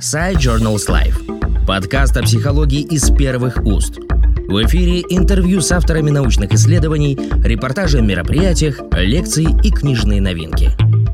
[0.00, 1.64] Side Journals Life.
[1.66, 3.98] Подкаст о психологии из первых уст.
[3.98, 10.70] В эфире интервью с авторами научных исследований, репортажи о мероприятиях, лекции и книжные новинки–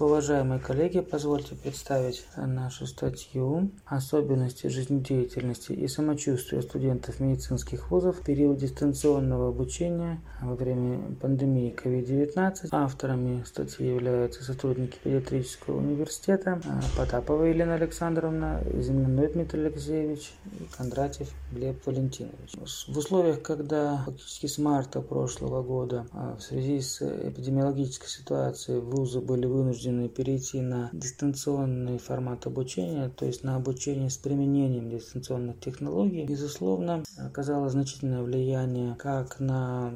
[0.00, 8.58] Уважаемые коллеги, позвольте представить нашу статью «Особенности жизнедеятельности и самочувствия студентов медицинских вузов в период
[8.58, 12.68] дистанционного обучения во время пандемии COVID-19».
[12.72, 16.60] Авторами статьи являются сотрудники педиатрического университета
[16.96, 22.56] Потапова Елена Александровна, Зиминой Дмитрий Алексеевич и Кондратьев Глеб Валентинович.
[22.88, 29.20] В условиях, когда фактически с марта прошлого года а, в связи с эпидемиологической ситуацией вузы
[29.20, 35.58] были вынуждены вынуждены перейти на дистанционный формат обучения, то есть на обучение с применением дистанционных
[35.60, 39.92] технологий, безусловно, оказало значительное влияние как на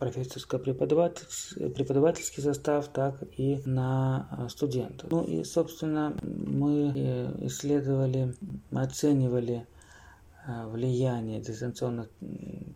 [0.00, 5.10] профессорско-преподавательский состав, так и на а, студентов.
[5.10, 8.34] Ну и, собственно, мы э, исследовали,
[8.70, 9.66] оценивали
[10.46, 12.08] влияние дистанционных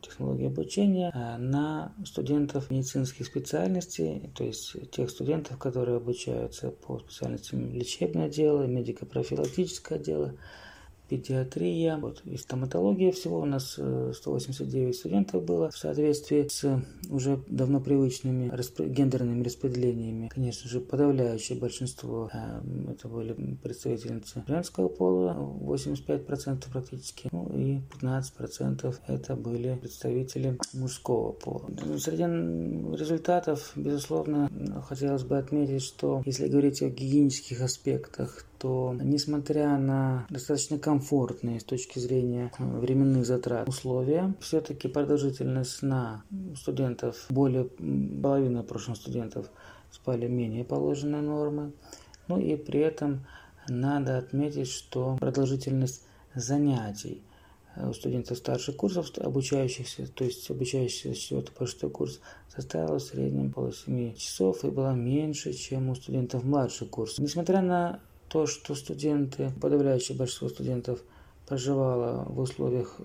[0.01, 7.73] технологий обучения э, на студентов медицинских специальностей, то есть тех студентов, которые обучаются по специальностям
[7.73, 10.35] лечебное дело, медико-профилактическое дело,
[11.09, 13.13] педиатрия, вот, и стоматология.
[13.13, 18.89] Всего у нас 189 э, студентов было в соответствии с уже давно привычными распри...
[18.89, 20.29] гендерными распределениями.
[20.29, 28.97] Конечно же, подавляющее большинство э, это были представительницы женского пола, 85% практически, ну и 15%
[29.07, 31.71] это были представители мужского пола.
[31.99, 32.25] Среди
[32.97, 34.51] результатов, безусловно,
[34.89, 41.65] хотелось бы отметить, что если говорить о гигиенических аспектах, то несмотря на достаточно комфортные с
[41.65, 49.51] точки зрения э, временных затрат условия, все-таки продолжительность сна студентов, более половины прошлых студентов
[49.91, 51.73] спали менее положенной нормы.
[52.29, 53.27] Ну и при этом
[53.69, 56.03] надо отметить, что продолжительность
[56.35, 57.23] занятий
[57.75, 62.99] э, у студентов старших курсов, обучающихся, то есть обучающихся с 4 по 6 курс, составила
[62.99, 67.19] в среднем около 7 часов и была меньше, чем у студентов младших курсов.
[67.19, 71.01] Несмотря на то, что студенты, подавляющее большинство студентов
[71.47, 73.05] проживала в условиях э,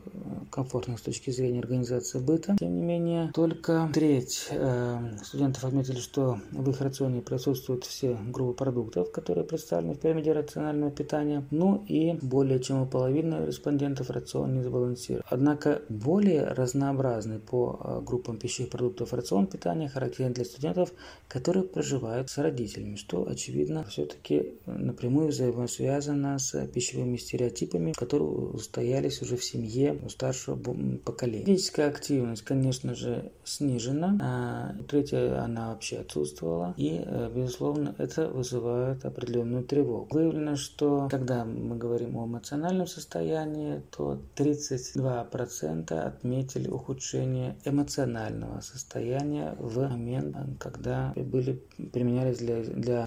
[0.50, 2.56] комфортных с точки зрения организации быта.
[2.60, 8.58] Тем не менее, только треть э, студентов отметили, что в их рационе присутствуют все группы
[8.58, 11.46] продуктов, которые представлены в пирамиде рационального питания.
[11.52, 15.24] Ну и более чем у половины респондентов рацион не сбалансирован.
[15.30, 20.92] Однако более разнообразный по э, группам пищевых продуктов рацион питания характерен для студентов,
[21.28, 29.38] которые проживают с родителями, что, очевидно, все-таки напрямую взаимосвязано с пищевыми стереотипами, которые устоялись уже
[29.38, 30.58] в семье у старшего
[31.04, 31.46] поколения.
[31.46, 39.06] Физическая активность, конечно же, снижена, а третья она вообще отсутствовала, и, э, безусловно, это вызывает
[39.06, 40.08] определенную тревогу.
[40.12, 49.80] Выявлено, что когда мы говорим о эмоциональном состоянии, то 32% отметили ухудшение эмоционального состояния в
[49.82, 51.62] момент, когда были
[51.92, 53.06] применялись для, для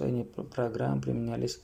[0.53, 1.59] программ, применялись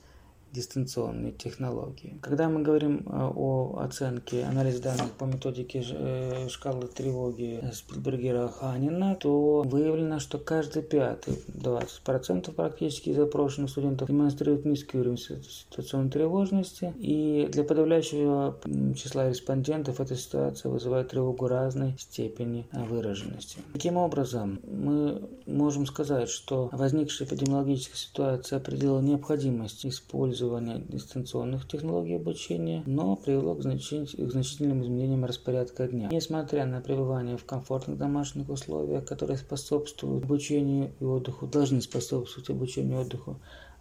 [0.52, 2.18] дистанционные технологии.
[2.20, 9.16] Когда мы говорим э, о оценке анализе данных по методике э, шкалы тревоги Спилбергера Ханина,
[9.16, 16.92] то выявлено, что каждый пятый, 20% практически из опрошенных студентов демонстрирует низкий уровень ситуационной тревожности,
[16.98, 18.58] и для подавляющего
[18.94, 23.58] числа респондентов эта ситуация вызывает тревогу разной степени выраженности.
[23.72, 32.16] Таким образом, мы можем сказать, что возникшая эпидемиологическая ситуация определила необходимость использования использования дистанционных технологий
[32.16, 36.08] обучения, но привело к, значительным изменениям распорядка дня.
[36.10, 42.98] Несмотря на пребывание в комфортных домашних условиях, которые способствуют обучению и отдыху, должны способствовать обучению
[42.98, 43.36] и отдыху,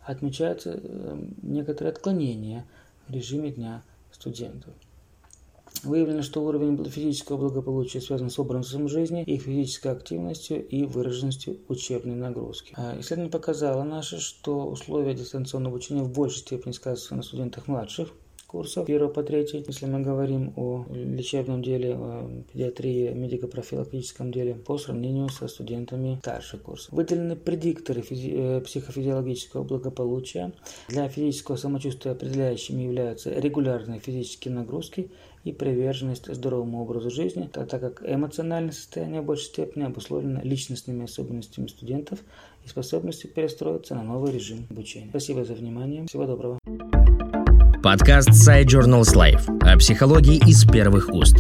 [0.06, 2.66] отмечаются э, некоторые отклонения
[3.08, 4.74] в режиме дня студентов.
[5.84, 12.16] Выявлено, что уровень физического благополучия связан с образом жизни, их физической активностью и выраженностью учебной
[12.16, 12.74] нагрузки.
[12.78, 18.14] А, исследование показало наше, что условия дистанционного обучения в большей степени сказываются на студентах младших
[18.52, 24.78] курсов 1 по 3, если мы говорим о лечебном деле, о педиатрии, медико-профилактическом деле, по
[24.78, 26.92] сравнению со студентами старших курсов.
[26.92, 30.52] Выделены предикторы физи- э, психофизиологического благополучия.
[30.90, 35.10] Для физического самочувствия определяющими являются регулярные физические нагрузки
[35.44, 41.06] и приверженность здоровому образу жизни, так, так как эмоциональное состояние в большей степени обусловлено личностными
[41.06, 42.20] особенностями студентов
[42.66, 45.08] и способностью перестроиться на новый режим обучения.
[45.10, 46.06] Спасибо за внимание.
[46.08, 46.60] Всего доброго.
[47.84, 51.38] Подкаст Side Journals Life о психологии из первых уст.